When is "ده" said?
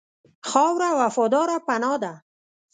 2.03-2.13